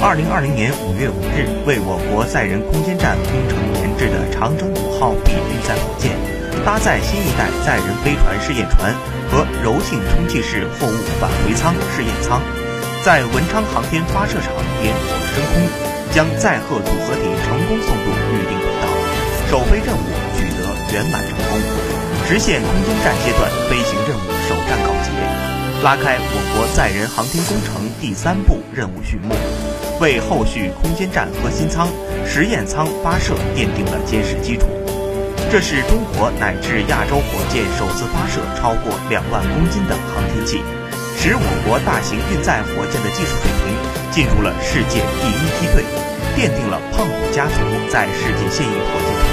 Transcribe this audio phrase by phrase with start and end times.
[0.00, 6.14] 二零二零年五月五日，为我国载人空间站工程研制的长征五号 B 运载火箭，
[6.62, 8.94] 搭载新一代载人飞船试验船
[9.26, 11.74] 和柔性充气式货物返回舱。
[11.98, 12.38] 试验舱，
[13.02, 15.66] 在文昌航天发射场点火升空，
[16.14, 18.86] 将载荷组合体成功送入预定轨道，
[19.50, 20.06] 首飞任务
[20.38, 20.62] 取得
[20.94, 21.58] 圆满成功，
[22.30, 24.27] 实现空间站阶段飞行任务，
[25.82, 29.34] 拉开我国载人航天工程第三步任务序幕。
[30.00, 31.88] 为后续空间站核心舱、
[32.26, 34.66] 实验舱发射奠定了坚实基础。
[35.50, 40.58] 这是中国乃至亚洲火箭首次发射超过两万公斤的航天器，
[41.16, 43.74] 使我国大型运载火箭的技术水平
[44.10, 45.84] 进入了世界第一梯队，
[46.34, 47.54] 奠定了胖虎家族
[47.88, 49.27] 在世界现役火箭。